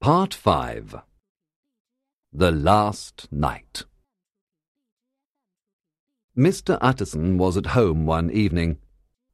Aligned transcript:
Part 0.00 0.32
5 0.32 0.94
The 2.32 2.52
Last 2.52 3.26
Night 3.32 3.82
Mr. 6.36 6.78
Utterson 6.80 7.36
was 7.36 7.56
at 7.56 7.66
home 7.66 8.06
one 8.06 8.30
evening 8.30 8.78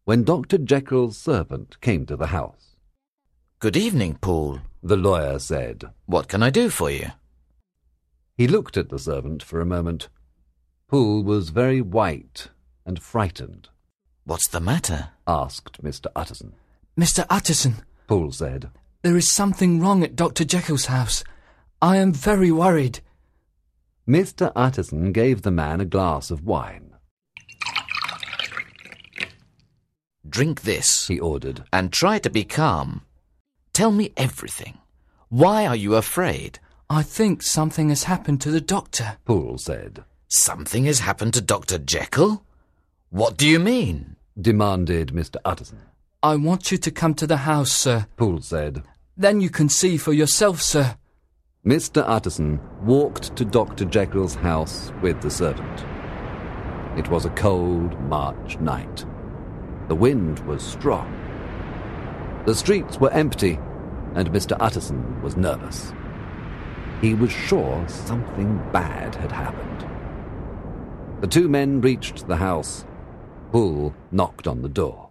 when 0.04 0.24
Dr. 0.24 0.56
Jekyll's 0.56 1.18
servant 1.18 1.78
came 1.82 2.06
to 2.06 2.16
the 2.16 2.28
house. 2.28 2.76
Good 3.58 3.76
evening, 3.76 4.16
Paul. 4.22 4.60
The 4.82 4.96
lawyer 4.96 5.38
said. 5.38 5.84
What 6.06 6.28
can 6.28 6.42
I 6.42 6.48
do 6.48 6.70
for 6.70 6.90
you? 6.90 7.08
He 8.34 8.48
looked 8.48 8.78
at 8.78 8.88
the 8.88 8.98
servant 8.98 9.42
for 9.42 9.60
a 9.60 9.66
moment. 9.66 10.08
Poole 10.88 11.22
was 11.22 11.50
very 11.50 11.82
white 11.82 12.48
and 12.86 13.02
frightened. 13.02 13.68
What's 14.24 14.48
the 14.48 14.60
matter? 14.60 15.10
asked 15.26 15.84
Mr. 15.84 16.06
Utterson. 16.16 16.54
Mr. 16.98 17.26
Utterson, 17.28 17.82
Poole 18.08 18.32
said. 18.32 18.70
There 19.04 19.16
is 19.18 19.30
something 19.30 19.80
wrong 19.80 20.02
at 20.02 20.16
Dr. 20.16 20.44
Jekyll's 20.46 20.86
house. 20.86 21.22
I 21.82 21.98
am 21.98 22.10
very 22.14 22.50
worried. 22.50 23.00
Mr. 24.08 24.50
Utterson 24.56 25.12
gave 25.12 25.42
the 25.42 25.50
man 25.50 25.78
a 25.82 25.84
glass 25.84 26.30
of 26.30 26.42
wine. 26.44 26.94
Drink 30.28 30.62
this 30.62 31.06
He 31.06 31.20
ordered. 31.20 31.64
and 31.70 31.92
try 31.92 32.18
to 32.18 32.30
be 32.30 32.44
calm. 32.44 33.02
Tell 33.74 33.92
me 33.92 34.12
everything. 34.16 34.78
Why 35.28 35.66
are 35.66 35.76
you 35.76 35.96
afraid? 35.96 36.58
I 36.88 37.02
think 37.02 37.42
something 37.42 37.90
has 37.90 38.04
happened 38.04 38.40
to 38.40 38.50
the 38.50 38.60
doctor. 38.60 39.18
Poole 39.26 39.58
said. 39.58 40.02
Something 40.28 40.86
has 40.86 41.00
happened 41.00 41.34
to 41.34 41.42
Dr. 41.42 41.76
Jekyll? 41.78 42.42
What 43.10 43.36
do 43.36 43.46
you 43.46 43.58
mean? 43.58 44.16
Demanded 44.40 45.08
Mr. 45.08 45.36
Utterson. 45.44 45.80
I 46.22 46.36
want 46.36 46.72
you 46.72 46.78
to 46.78 46.90
come 46.90 47.12
to 47.14 47.26
the 47.26 47.38
house, 47.38 47.70
sir. 47.70 48.06
Poole 48.16 48.40
said. 48.40 48.82
Then 49.16 49.40
you 49.40 49.48
can 49.48 49.68
see 49.68 49.96
for 49.96 50.12
yourself, 50.12 50.60
sir. 50.60 50.96
Mr. 51.64 52.02
Utterson 52.04 52.60
walked 52.82 53.36
to 53.36 53.44
Dr. 53.44 53.84
Jekyll's 53.84 54.34
house 54.34 54.92
with 55.02 55.22
the 55.22 55.30
servant. 55.30 55.84
It 56.98 57.08
was 57.08 57.24
a 57.24 57.30
cold 57.30 57.98
March 58.02 58.58
night. 58.58 59.04
The 59.88 59.94
wind 59.94 60.40
was 60.40 60.62
strong. 60.64 61.12
The 62.44 62.54
streets 62.54 62.98
were 62.98 63.10
empty, 63.12 63.58
and 64.14 64.30
Mr. 64.30 64.56
Utterson 64.58 65.22
was 65.22 65.36
nervous. 65.36 65.92
He 67.00 67.14
was 67.14 67.30
sure 67.30 67.84
something 67.88 68.58
bad 68.72 69.14
had 69.14 69.30
happened. 69.30 69.88
The 71.20 71.28
two 71.28 71.48
men 71.48 71.80
reached 71.80 72.26
the 72.26 72.36
house. 72.36 72.84
Poole 73.52 73.94
knocked 74.10 74.48
on 74.48 74.62
the 74.62 74.68
door. 74.68 75.03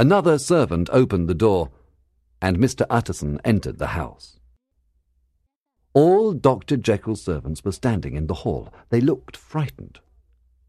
Another 0.00 0.38
servant 0.38 0.88
opened 0.94 1.28
the 1.28 1.34
door, 1.34 1.68
and 2.40 2.56
Mr. 2.56 2.86
Utterson 2.88 3.38
entered 3.44 3.76
the 3.76 3.88
house. 3.88 4.40
All 5.92 6.32
Dr. 6.32 6.78
Jekyll's 6.78 7.22
servants 7.22 7.62
were 7.62 7.72
standing 7.72 8.14
in 8.14 8.26
the 8.26 8.40
hall. 8.40 8.72
They 8.88 9.02
looked 9.02 9.36
frightened. 9.36 10.00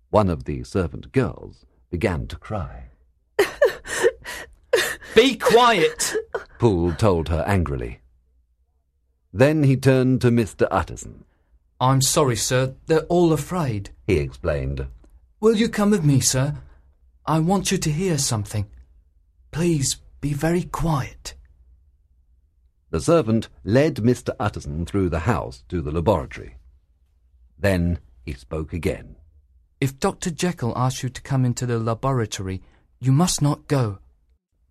One 0.10 0.30
of 0.30 0.44
the 0.44 0.66
servant 0.66 1.14
girls 1.14 1.66
began 1.90 2.28
to 2.28 2.36
cry. 2.36 2.88
Be 5.16 5.38
quiet! 5.38 6.14
Poole 6.60 6.92
told 6.96 7.30
her 7.30 7.46
angrily. 7.48 8.02
Then 9.32 9.64
he 9.64 9.78
turned 9.78 10.20
to 10.20 10.30
Mr. 10.30 10.68
Utterson. 10.70 11.24
I'm 11.80 12.02
sorry, 12.02 12.36
sir. 12.36 12.76
They're 12.88 13.04
all 13.04 13.32
afraid. 13.32 13.92
He 14.06 14.18
explained. 14.18 14.88
Will 15.40 15.56
you 15.56 15.70
come 15.70 15.92
with 15.92 16.04
me, 16.04 16.20
sir? 16.20 16.56
I 17.26 17.40
want 17.40 17.72
you 17.72 17.78
to 17.78 17.90
hear 17.90 18.18
something. 18.18 18.66
Please 19.52 19.98
be 20.22 20.34
very 20.34 20.64
quiet. 20.64 21.36
The 22.90 23.02
servant 23.02 23.50
led 23.64 23.96
Mr. 23.96 24.36
Utterson 24.40 24.86
through 24.86 25.10
the 25.10 25.20
house 25.20 25.64
to 25.70 25.82
the 25.82 25.92
laboratory. 25.92 26.56
Then 27.58 28.00
he 28.24 28.34
spoke 28.34 28.74
again. 28.74 29.16
If 29.80 30.00
Dr. 30.00 30.30
Jekyll 30.30 30.78
asks 30.78 31.04
you 31.04 31.10
to 31.10 31.22
come 31.22 31.46
into 31.46 31.66
the 31.66 31.80
laboratory, 31.80 32.62
you 33.00 33.12
must 33.12 33.42
not 33.42 33.68
go. 33.68 34.00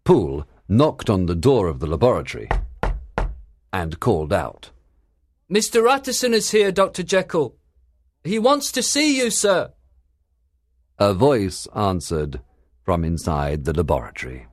Poole 0.04 0.46
knocked 0.68 1.10
on 1.10 1.26
the 1.26 1.34
door 1.34 1.66
of 1.66 1.80
the 1.80 1.86
laboratory 1.86 2.48
and 3.72 4.00
called 4.00 4.32
out. 4.32 4.70
Mr. 5.50 5.90
Utterson 5.90 6.32
is 6.32 6.50
here, 6.52 6.70
Dr. 6.70 7.02
Jekyll. 7.02 7.56
He 8.22 8.38
wants 8.38 8.70
to 8.72 8.82
see 8.82 9.16
you, 9.16 9.30
sir. 9.30 9.72
A 10.98 11.14
voice 11.14 11.66
answered 11.74 12.40
from 12.82 13.04
inside 13.04 13.64
the 13.64 13.72
laboratory. 13.72 14.46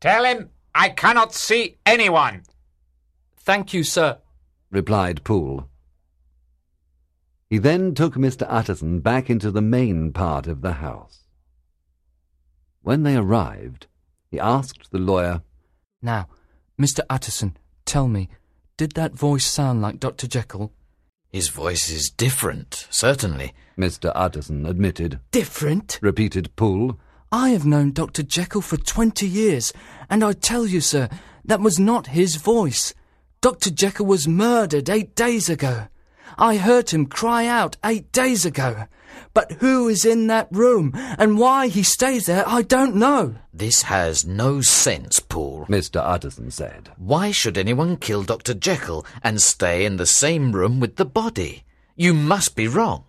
Tell 0.00 0.24
him 0.24 0.50
I 0.74 0.90
cannot 0.90 1.34
see 1.34 1.76
anyone. 1.84 2.42
Thank 3.36 3.72
you, 3.72 3.82
sir. 3.82 4.18
replied 4.70 5.24
Poole. 5.24 5.68
He 7.50 7.58
then 7.58 7.94
took 7.94 8.14
Mr. 8.14 8.46
Utterson 8.48 9.00
back 9.00 9.30
into 9.30 9.50
the 9.50 9.62
main 9.62 10.12
part 10.12 10.46
of 10.46 10.60
the 10.60 10.74
house. 10.74 11.20
When 12.82 13.02
they 13.02 13.16
arrived, 13.16 13.86
he 14.30 14.38
asked 14.38 14.90
the 14.90 14.98
lawyer, 14.98 15.42
Now, 16.02 16.28
Mr. 16.78 17.00
Utterson, 17.08 17.56
tell 17.86 18.06
me, 18.06 18.28
did 18.76 18.92
that 18.92 19.14
voice 19.14 19.46
sound 19.46 19.80
like 19.80 19.98
Dr. 19.98 20.26
Jekyll? 20.26 20.72
His 21.32 21.48
voice 21.48 21.90
is 21.90 22.10
different, 22.10 22.86
certainly. 22.90 23.54
Mr. 23.76 24.12
Utterson 24.14 24.64
admitted, 24.66 25.20
Different? 25.30 25.98
repeated 26.02 26.54
Poole. 26.54 26.98
I 27.30 27.50
have 27.50 27.66
known 27.66 27.92
Dr. 27.92 28.22
Jekyll 28.22 28.62
for 28.62 28.78
twenty 28.78 29.28
years, 29.28 29.72
and 30.08 30.24
I 30.24 30.32
tell 30.32 30.66
you, 30.66 30.80
sir, 30.80 31.10
that 31.44 31.60
was 31.60 31.78
not 31.78 32.08
his 32.08 32.36
voice. 32.36 32.94
Dr. 33.42 33.70
Jekyll 33.70 34.06
was 34.06 34.26
murdered 34.26 34.88
eight 34.88 35.14
days 35.14 35.50
ago. 35.50 35.88
I 36.38 36.56
heard 36.56 36.90
him 36.90 37.06
cry 37.06 37.46
out 37.46 37.76
eight 37.84 38.12
days 38.12 38.46
ago. 38.46 38.86
But 39.34 39.52
who 39.52 39.88
is 39.88 40.04
in 40.04 40.26
that 40.28 40.48
room, 40.50 40.92
and 40.94 41.38
why 41.38 41.68
he 41.68 41.82
stays 41.82 42.26
there, 42.26 42.44
I 42.48 42.62
don't 42.62 42.96
know. 42.96 43.36
This 43.52 43.82
has 43.82 44.24
no 44.24 44.60
sense, 44.60 45.20
Paul. 45.20 45.66
Mr. 45.68 46.00
Utterson 46.02 46.50
said. 46.50 46.90
Why 46.96 47.30
should 47.30 47.58
anyone 47.58 47.96
kill 47.96 48.22
Dr. 48.22 48.54
Jekyll 48.54 49.04
and 49.22 49.42
stay 49.42 49.84
in 49.84 49.96
the 49.96 50.06
same 50.06 50.52
room 50.52 50.80
with 50.80 50.96
the 50.96 51.04
body? 51.04 51.64
You 51.94 52.14
must 52.14 52.56
be 52.56 52.68
wrong. 52.68 53.04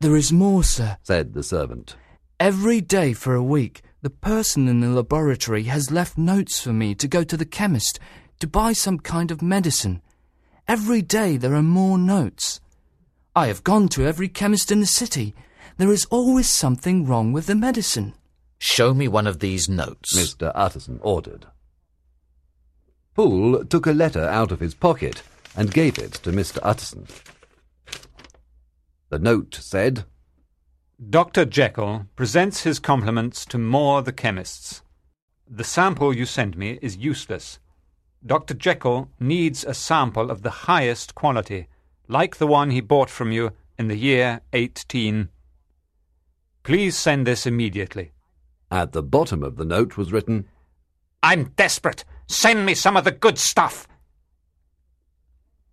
There 0.00 0.16
is 0.16 0.32
more, 0.32 0.64
sir. 0.64 0.96
said 1.02 1.34
the 1.34 1.42
servant. 1.42 1.96
Every 2.42 2.80
day 2.80 3.12
for 3.12 3.36
a 3.36 3.50
week, 3.56 3.82
the 4.00 4.10
person 4.10 4.66
in 4.66 4.80
the 4.80 4.88
laboratory 4.88 5.62
has 5.70 5.92
left 5.92 6.18
notes 6.18 6.60
for 6.60 6.72
me 6.72 6.92
to 6.92 7.06
go 7.06 7.22
to 7.22 7.36
the 7.36 7.44
chemist 7.44 8.00
to 8.40 8.48
buy 8.48 8.72
some 8.72 8.98
kind 8.98 9.30
of 9.30 9.42
medicine. 9.42 10.02
Every 10.66 11.02
day 11.02 11.36
there 11.36 11.54
are 11.54 11.62
more 11.62 11.96
notes. 11.96 12.60
I 13.36 13.46
have 13.46 13.62
gone 13.62 13.86
to 13.90 14.04
every 14.04 14.28
chemist 14.28 14.72
in 14.72 14.80
the 14.80 14.86
city. 14.86 15.36
There 15.76 15.92
is 15.92 16.04
always 16.06 16.48
something 16.48 17.06
wrong 17.06 17.30
with 17.32 17.46
the 17.46 17.54
medicine. 17.54 18.12
Show 18.58 18.92
me 18.92 19.06
one 19.06 19.28
of 19.28 19.38
these 19.38 19.68
notes. 19.68 20.12
Mr. 20.16 20.50
Utterson 20.52 20.98
ordered. 21.00 21.46
Poole 23.14 23.64
took 23.66 23.86
a 23.86 23.92
letter 23.92 24.26
out 24.26 24.50
of 24.50 24.58
his 24.58 24.74
pocket 24.74 25.22
and 25.54 25.72
gave 25.72 25.96
it 25.96 26.14
to 26.14 26.32
Mr. 26.32 26.58
Utterson. 26.64 27.06
The 29.10 29.20
note 29.20 29.54
said, 29.54 30.06
Dr. 31.10 31.46
Jekyll 31.46 32.06
presents 32.14 32.62
his 32.62 32.78
compliments 32.78 33.44
to 33.46 33.58
Moore 33.58 34.02
the 34.02 34.12
chemists. 34.12 34.82
The 35.50 35.64
sample 35.64 36.14
you 36.14 36.26
sent 36.26 36.56
me 36.56 36.78
is 36.80 36.96
useless. 36.96 37.58
Dr. 38.24 38.54
Jekyll 38.54 39.10
needs 39.18 39.64
a 39.64 39.74
sample 39.74 40.30
of 40.30 40.42
the 40.42 40.68
highest 40.68 41.14
quality, 41.14 41.66
like 42.08 42.36
the 42.36 42.46
one 42.46 42.70
he 42.70 42.80
bought 42.80 43.10
from 43.10 43.32
you 43.32 43.50
in 43.78 43.88
the 43.88 43.96
year 43.96 44.42
18. 44.52 45.28
Please 46.62 46.96
send 46.96 47.26
this 47.26 47.46
immediately. 47.46 48.12
At 48.70 48.92
the 48.92 49.02
bottom 49.02 49.42
of 49.42 49.56
the 49.56 49.64
note 49.64 49.96
was 49.96 50.12
written, 50.12 50.46
I'm 51.22 51.52
desperate. 51.56 52.04
Send 52.28 52.64
me 52.64 52.74
some 52.74 52.96
of 52.96 53.04
the 53.04 53.10
good 53.10 53.38
stuff. 53.38 53.88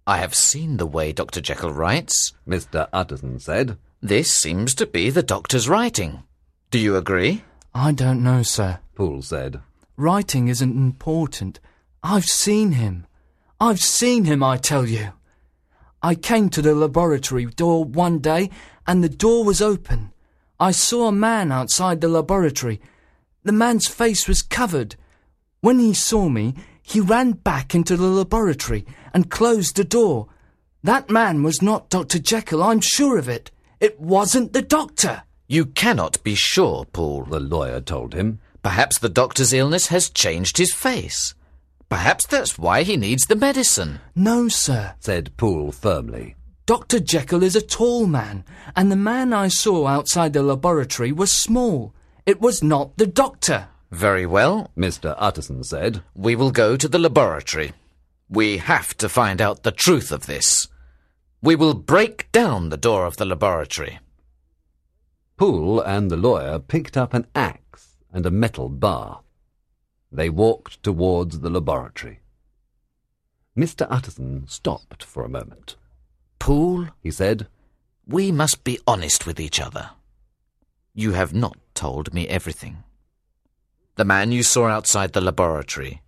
I 0.07 0.17
have 0.17 0.33
seen 0.33 0.77
the 0.77 0.87
way 0.87 1.11
Dr. 1.11 1.39
Jekyll 1.39 1.71
writes. 1.71 2.33
Mr. 2.47 2.87
Utterson 2.91 3.37
said. 3.39 3.77
This 4.01 4.33
seems 4.33 4.73
to 4.75 4.85
be 4.85 5.09
the 5.09 5.21
doctor's 5.21 5.67
writing. 5.67 6.23
Do 6.71 6.79
you 6.79 6.95
agree? 6.95 7.43
I 7.75 7.91
don't 7.91 8.23
know, 8.23 8.43
sir. 8.43 8.79
Poole 8.95 9.21
said. 9.21 9.59
Writing 9.97 10.47
isn't 10.47 10.77
important. 10.77 11.59
I've 12.01 12.23
seen 12.23 12.71
him. 12.73 13.05
I've 13.59 13.81
seen 13.81 14.23
him, 14.23 14.41
I 14.41 14.55
tell 14.55 14.87
you. 14.87 15.09
I 16.01 16.15
came 16.15 16.49
to 16.51 16.61
the 16.61 16.73
laboratory 16.73 17.45
door 17.45 17.83
one 17.83 18.19
day 18.19 18.49
and 18.87 19.03
the 19.03 19.09
door 19.09 19.43
was 19.43 19.61
open. 19.61 20.13
I 20.61 20.71
saw 20.71 21.09
a 21.09 21.11
man 21.11 21.51
outside 21.51 21.99
the 21.99 22.07
laboratory. 22.07 22.79
The 23.43 23.51
man's 23.51 23.89
face 23.89 24.29
was 24.29 24.41
covered. 24.41 24.95
When 25.59 25.79
he 25.79 25.93
saw 25.93 26.29
me, 26.29 26.55
he 26.81 27.01
ran 27.01 27.33
back 27.33 27.75
into 27.75 27.97
the 27.97 28.07
laboratory 28.07 28.85
and 29.13 29.29
closed 29.29 29.75
the 29.75 29.83
door. 29.83 30.29
That 30.83 31.09
man 31.09 31.43
was 31.43 31.61
not 31.61 31.89
Dr. 31.89 32.19
Jekyll, 32.19 32.63
I'm 32.63 32.79
sure 32.79 33.17
of 33.17 33.27
it. 33.27 33.51
It 33.79 33.99
wasn't 33.99 34.53
the 34.53 34.61
doctor. 34.61 35.23
You 35.47 35.65
cannot 35.65 36.21
be 36.23 36.35
sure, 36.35 36.85
Paul. 36.85 37.23
The 37.23 37.39
lawyer 37.39 37.81
told 37.81 38.13
him. 38.13 38.39
Perhaps 38.61 38.99
the 38.99 39.09
doctor's 39.09 39.53
illness 39.53 39.87
has 39.87 40.09
changed 40.09 40.57
his 40.57 40.73
face. 40.73 41.33
Perhaps 41.87 42.27
that's 42.27 42.59
why 42.59 42.83
he 42.83 42.97
needs 42.97 43.25
the 43.25 43.35
medicine. 43.35 43.99
No, 44.15 44.47
sir. 44.47 44.95
said 44.99 45.35
Poole 45.37 45.71
firmly. 45.71 46.35
Dr. 46.65 46.99
Jekyll 46.99 47.41
is 47.41 47.55
a 47.55 47.61
tall 47.61 48.05
man, 48.05 48.43
and 48.75 48.91
the 48.91 48.95
man 48.95 49.33
I 49.33 49.47
saw 49.47 49.87
outside 49.87 50.33
the 50.33 50.43
laboratory 50.43 51.11
was 51.11 51.31
small. 51.31 51.95
It 52.27 52.41
was 52.41 52.61
not 52.61 52.97
the 52.97 53.07
doctor. 53.07 53.69
Very 53.91 54.27
well. 54.27 54.69
Mr. 54.77 55.15
Utterson 55.17 55.63
said. 55.63 56.03
We 56.13 56.35
will 56.35 56.51
go 56.51 56.77
to 56.77 56.87
the 56.87 56.99
laboratory. 56.99 57.73
We 58.29 58.57
have 58.57 58.95
to 58.97 59.09
find 59.09 59.41
out 59.41 59.63
the 59.63 59.71
truth 59.71 60.11
of 60.11 60.27
this. 60.27 60.67
We 61.41 61.55
will 61.55 61.73
break 61.73 62.31
down 62.31 62.69
the 62.69 62.77
door 62.77 63.05
of 63.05 63.17
the 63.17 63.25
laboratory. 63.25 63.99
Poole 65.37 65.79
and 65.79 66.11
the 66.11 66.17
lawyer 66.17 66.59
picked 66.59 66.97
up 66.97 67.13
an 67.13 67.25
axe 67.33 67.95
and 68.11 68.25
a 68.25 68.31
metal 68.31 68.67
bar. 68.67 69.21
They 70.11 70.29
walked 70.29 70.83
towards 70.83 71.39
the 71.39 71.49
laboratory. 71.49 72.19
Mr. 73.57 73.87
Utterson 73.89 74.47
stopped 74.47 75.03
for 75.03 75.23
a 75.23 75.29
moment. 75.29 75.75
Poole, 76.39 76.87
He 77.01 77.11
said, 77.11 77.47
we 78.05 78.31
must 78.31 78.63
be 78.63 78.79
honest 78.87 79.25
with 79.27 79.39
each 79.39 79.59
other. 79.59 79.91
You 80.93 81.11
have 81.11 81.33
not 81.33 81.57
told 81.75 82.13
me 82.13 82.27
everything. 82.27 82.83
The 83.95 84.03
man 84.05 84.31
you 84.31 84.43
saw 84.43 84.67
outside 84.67 85.13
the 85.13 85.21
laboratory. 85.21 86.01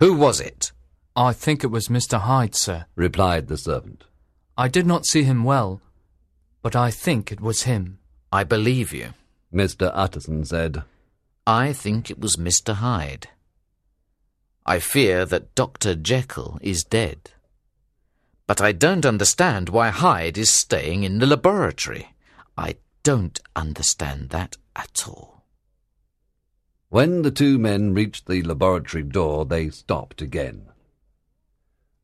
Who 0.00 0.14
was 0.14 0.40
it? 0.40 0.72
I 1.14 1.32
think 1.32 1.62
it 1.62 1.68
was 1.68 1.88
Mr. 1.88 2.20
Hyde, 2.20 2.54
sir. 2.54 2.86
replied 2.94 3.48
the 3.48 3.56
servant. 3.56 4.04
I 4.58 4.68
did 4.68 4.86
not 4.86 5.04
see 5.04 5.24
him 5.24 5.44
well, 5.44 5.80
but 6.62 6.74
I 6.74 6.90
think 6.90 7.30
it 7.30 7.40
was 7.40 7.64
him. 7.64 7.98
I 8.32 8.42
believe 8.44 8.92
you. 8.92 9.14
Mr. 9.52 9.90
Utterson 9.94 10.44
said, 10.44 10.82
I 11.46 11.72
think 11.72 12.10
it 12.10 12.18
was 12.18 12.36
Mr. 12.36 12.74
Hyde. 12.74 13.28
I 14.64 14.80
fear 14.80 15.24
that 15.26 15.54
Dr. 15.54 15.94
Jekyll 15.94 16.58
is 16.60 16.82
dead. 16.82 17.30
But 18.46 18.60
I 18.60 18.72
don't 18.72 19.06
understand 19.06 19.68
why 19.68 19.90
Hyde 19.90 20.38
is 20.38 20.52
staying 20.52 21.04
in 21.04 21.18
the 21.18 21.26
laboratory. 21.26 22.14
I 22.56 22.76
don't 23.02 23.38
understand 23.54 24.30
that 24.30 24.56
at 24.74 25.04
all. 25.06 25.44
When 26.88 27.22
the 27.22 27.30
two 27.30 27.58
men 27.58 27.94
reached 27.94 28.26
the 28.26 28.42
laboratory 28.42 29.02
door, 29.02 29.44
they 29.44 29.70
stopped 29.70 30.22
again. 30.22 30.66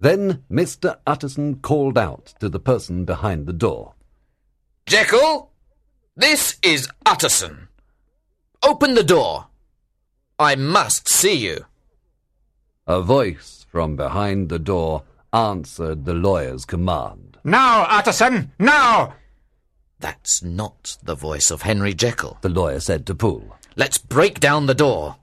Then 0.02 0.42
Mr. 0.50 0.96
Utterson 1.06 1.60
called 1.60 1.96
out 1.96 2.34
to 2.40 2.48
the 2.48 2.58
person 2.58 3.04
behind 3.04 3.46
the 3.46 3.52
door. 3.52 3.94
Jekyll, 4.84 5.52
this 6.16 6.58
is 6.60 6.88
Utterson. 7.06 7.68
Open 8.64 8.94
the 8.94 9.04
door. 9.04 9.46
I 10.40 10.56
must 10.56 11.08
see 11.08 11.34
you. 11.34 11.66
A 12.84 13.00
voice 13.00 13.64
from 13.70 13.94
behind 13.94 14.48
the 14.48 14.58
door 14.58 15.04
answered 15.32 16.04
the 16.04 16.14
lawyer's 16.14 16.64
command. 16.64 17.38
Now, 17.44 17.86
Utterson, 17.88 18.50
now! 18.58 19.14
That's 20.00 20.42
not 20.42 20.96
the 21.04 21.14
voice 21.14 21.52
of 21.52 21.62
Henry 21.62 21.94
Jekyll. 21.94 22.38
The 22.40 22.48
lawyer 22.48 22.80
said 22.80 23.06
to 23.06 23.14
Poole. 23.14 23.56
Let's 23.76 23.98
break 23.98 24.40
down 24.40 24.66
the 24.66 24.74
door. 24.74 25.14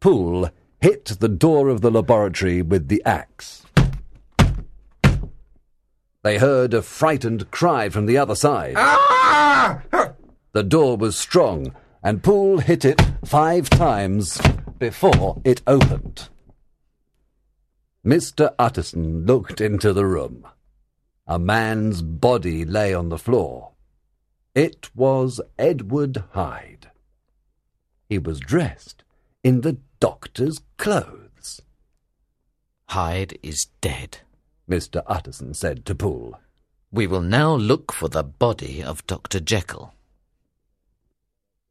Poole 0.00 0.50
hit 0.82 1.06
the 1.06 1.30
door 1.30 1.70
of 1.70 1.80
the 1.80 1.90
laboratory 1.90 2.60
with 2.60 2.88
the 2.88 3.02
axe. 3.06 3.59
They 6.22 6.38
heard 6.38 6.74
a 6.74 6.82
frightened 6.82 7.50
cry 7.50 7.88
from 7.88 8.06
the 8.06 8.18
other 8.18 8.34
side. 8.34 8.74
Ah! 8.76 9.82
The 10.52 10.62
door 10.62 10.96
was 10.96 11.16
strong, 11.16 11.74
and 12.02 12.22
Poole 12.22 12.58
hit 12.58 12.84
it 12.84 13.00
five 13.24 13.70
times 13.70 14.40
before 14.78 15.40
it 15.44 15.62
opened. 15.66 16.28
Mr. 18.04 18.54
Utterson 18.58 19.24
looked 19.26 19.60
into 19.60 19.92
the 19.92 20.06
room. 20.06 20.46
A 21.26 21.38
man's 21.38 22.02
body 22.02 22.64
lay 22.64 22.92
on 22.92 23.08
the 23.08 23.18
floor. 23.18 23.72
It 24.54 24.90
was 24.96 25.40
Edward 25.58 26.24
Hyde. 26.32 26.90
He 28.08 28.18
was 28.18 28.40
dressed 28.40 29.04
in 29.44 29.60
the 29.60 29.78
doctor's 30.00 30.60
clothes. 30.76 31.60
Hyde 32.88 33.38
is 33.42 33.68
dead. 33.80 34.18
Mr. 34.70 35.02
Utterson 35.06 35.52
said 35.52 35.84
to 35.84 35.96
Poole. 35.96 36.38
We 36.92 37.08
will 37.08 37.22
now 37.22 37.54
look 37.54 37.92
for 37.92 38.08
the 38.08 38.22
body 38.22 38.82
of 38.82 39.04
Dr. 39.08 39.40
Jekyll. 39.40 39.94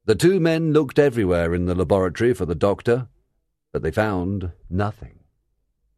The 0.04 0.16
two 0.16 0.42
men 0.42 0.74
looked 0.74 1.00
everywhere 1.00 1.56
in 1.56 1.66
the 1.66 1.76
laboratory 1.76 2.34
for 2.34 2.46
the 2.46 2.56
doctor, 2.56 3.08
but 3.72 3.84
they 3.84 3.92
found 3.92 4.52
nothing. 4.70 5.20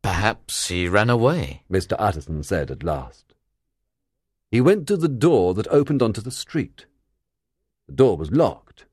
Perhaps 0.03 0.67
he 0.67 0.87
ran 0.87 1.09
away. 1.09 1.63
Mr. 1.71 1.95
Utterson 1.97 2.43
said 2.43 2.69
at 2.69 2.83
last. 2.83 3.33
He 4.51 4.61
went 4.61 4.87
to 4.87 4.97
the 4.97 5.07
door 5.07 5.55
that 5.55 5.67
opened 5.69 6.03
onto 6.03 6.21
the 6.21 6.29
street. 6.29 6.85
The 7.87 7.93
door 7.93 8.15
was 8.15 8.31
locked, 8.31 8.85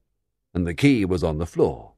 and 0.54 0.66
the 0.66 0.75
key 0.75 1.04
was 1.04 1.22
on 1.22 1.37
the 1.37 1.46
floor. 1.46 1.93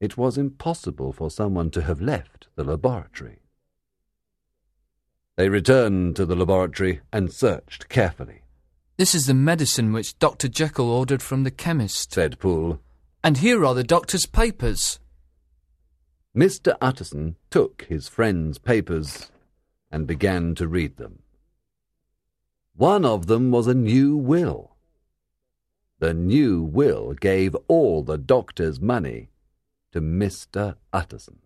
It 0.00 0.16
was 0.16 0.36
impossible 0.36 1.12
for 1.12 1.30
someone 1.30 1.70
to 1.70 1.82
have 1.82 2.00
left 2.00 2.48
the 2.56 2.64
laboratory. 2.64 3.45
They 5.36 5.50
returned 5.50 6.16
to 6.16 6.24
the 6.24 6.34
laboratory 6.34 7.00
and 7.12 7.32
searched 7.32 7.88
carefully, 7.90 8.42
This 8.96 9.14
is 9.14 9.26
the 9.26 9.34
medicine 9.34 9.92
which 9.92 10.18
Dr. 10.18 10.48
Jekyll 10.48 10.90
ordered 10.90 11.22
from 11.22 11.44
the 11.44 11.50
chemist. 11.50 12.14
said 12.14 12.38
Poole. 12.38 12.80
And 13.22 13.38
here 13.38 13.64
are 13.64 13.74
the 13.74 13.84
doctor's 13.84 14.24
papers. 14.24 14.98
Mr. 16.34 16.74
Utterson 16.80 17.36
took 17.50 17.86
his 17.88 18.08
friend's 18.08 18.58
papers 18.58 19.30
and 19.90 20.06
began 20.06 20.54
to 20.54 20.66
read 20.66 20.96
them. 20.96 21.20
One 22.74 23.04
of 23.04 23.26
them 23.26 23.50
was 23.50 23.66
a 23.66 23.74
new 23.74 24.16
will. 24.16 24.76
The 25.98 26.14
new 26.14 26.62
will 26.62 27.12
gave 27.14 27.54
all 27.68 28.02
the 28.02 28.18
doctor's 28.18 28.80
money 28.80 29.30
to 29.92 30.00
Mr. 30.00 30.76
Utterson. 30.92 31.38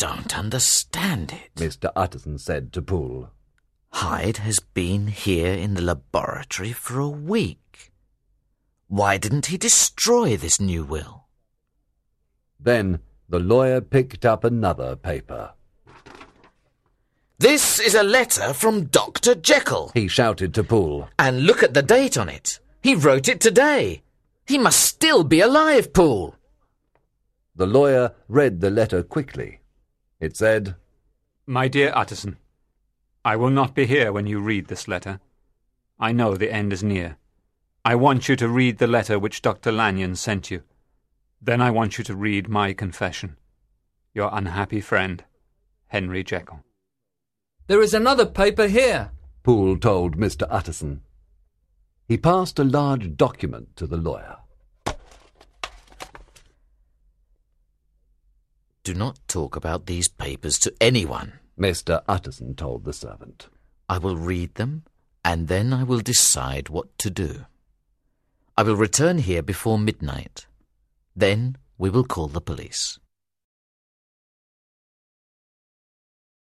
Don't 0.00 0.38
understand 0.38 1.30
it. 1.30 1.54
Mr. 1.56 1.92
Utterson 1.94 2.38
said 2.38 2.72
to 2.72 2.80
Poole. 2.80 3.28
Hyde 3.92 4.38
has 4.38 4.58
been 4.58 5.08
here 5.08 5.52
in 5.52 5.74
the 5.74 5.82
laboratory 5.82 6.72
for 6.72 6.98
a 6.98 7.06
week. 7.06 7.92
Why 8.88 9.18
didn't 9.18 9.46
he 9.46 9.58
destroy 9.58 10.38
this 10.38 10.58
new 10.58 10.84
will? 10.84 11.26
Then 12.58 13.00
the 13.28 13.40
lawyer 13.40 13.82
picked 13.82 14.24
up 14.24 14.42
another 14.42 14.96
paper. 14.96 15.52
This 17.38 17.78
is 17.78 17.94
a 17.94 18.02
letter 18.02 18.54
from 18.54 18.86
Dr. 18.86 19.34
Jekyll. 19.34 19.90
He 19.92 20.08
shouted 20.08 20.54
to 20.54 20.64
Poole. 20.64 21.10
And 21.18 21.42
look 21.44 21.62
at 21.62 21.74
the 21.74 21.82
date 21.82 22.16
on 22.16 22.30
it. 22.30 22.58
He 22.82 22.94
wrote 22.94 23.28
it 23.28 23.38
today. 23.38 24.02
He 24.46 24.56
must 24.56 24.80
still 24.80 25.24
be 25.24 25.42
alive, 25.42 25.92
Poole. 25.92 26.36
The 27.54 27.66
lawyer 27.66 28.14
read 28.28 28.62
the 28.62 28.70
letter 28.70 29.02
quickly. 29.02 29.59
It 30.20 30.36
said, 30.36 30.76
My 31.46 31.66
dear 31.66 31.92
Utterson, 31.94 32.36
I 33.24 33.36
will 33.36 33.50
not 33.50 33.74
be 33.74 33.86
here 33.86 34.12
when 34.12 34.26
you 34.26 34.38
read 34.40 34.66
this 34.66 34.86
letter. 34.86 35.18
I 35.98 36.12
know 36.12 36.36
the 36.36 36.52
end 36.52 36.72
is 36.74 36.82
near. 36.82 37.16
I 37.86 37.94
want 37.94 38.28
you 38.28 38.36
to 38.36 38.48
read 38.48 38.76
the 38.76 38.86
letter 38.86 39.18
which 39.18 39.40
Dr. 39.40 39.72
Lanyon 39.72 40.14
sent 40.16 40.50
you. 40.50 40.62
Then 41.40 41.62
I 41.62 41.70
want 41.70 41.96
you 41.96 42.04
to 42.04 42.14
read 42.14 42.48
my 42.48 42.74
confession. 42.74 43.38
Your 44.12 44.28
unhappy 44.30 44.82
friend, 44.82 45.24
Henry 45.86 46.22
Jekyll. 46.22 46.64
There 47.66 47.80
is 47.80 47.94
another 47.94 48.26
paper 48.26 48.66
here. 48.66 49.12
Poole 49.42 49.78
told 49.78 50.18
Mr. 50.18 50.46
Utterson. 50.50 51.00
He 52.06 52.18
passed 52.18 52.58
a 52.58 52.64
large 52.64 53.16
document 53.16 53.74
to 53.76 53.86
the 53.86 53.96
lawyer. 53.96 54.39
Do 58.90 58.98
not 58.98 59.20
talk 59.28 59.54
about 59.54 59.86
these 59.86 60.08
papers 60.08 60.58
to 60.58 60.74
anyone. 60.80 61.34
Mr. 61.56 62.02
Utterson 62.08 62.56
told 62.56 62.84
the 62.84 62.92
servant. 62.92 63.46
I 63.88 63.98
will 63.98 64.16
read 64.16 64.56
them, 64.56 64.82
and 65.24 65.46
then 65.46 65.72
I 65.72 65.84
will 65.84 66.00
decide 66.00 66.68
what 66.70 66.98
to 66.98 67.08
do. 67.08 67.46
I 68.58 68.64
will 68.64 68.74
return 68.74 69.18
here 69.18 69.42
before 69.42 69.78
midnight. 69.78 70.48
Then 71.14 71.56
we 71.78 71.88
will 71.88 72.02
call 72.02 72.26
the 72.26 72.40
police. 72.40 72.98